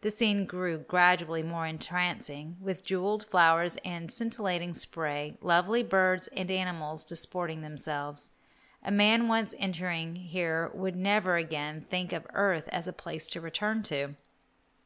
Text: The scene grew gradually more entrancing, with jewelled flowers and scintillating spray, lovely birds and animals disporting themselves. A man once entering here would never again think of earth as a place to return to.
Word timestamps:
The 0.00 0.10
scene 0.10 0.46
grew 0.46 0.78
gradually 0.78 1.42
more 1.42 1.66
entrancing, 1.66 2.56
with 2.58 2.86
jewelled 2.86 3.26
flowers 3.26 3.76
and 3.84 4.10
scintillating 4.10 4.72
spray, 4.72 5.36
lovely 5.42 5.82
birds 5.82 6.26
and 6.28 6.50
animals 6.50 7.04
disporting 7.04 7.60
themselves. 7.60 8.30
A 8.82 8.90
man 8.90 9.28
once 9.28 9.52
entering 9.58 10.14
here 10.16 10.70
would 10.72 10.96
never 10.96 11.36
again 11.36 11.82
think 11.82 12.14
of 12.14 12.26
earth 12.32 12.66
as 12.68 12.88
a 12.88 12.94
place 12.94 13.28
to 13.28 13.42
return 13.42 13.82
to. 13.92 14.14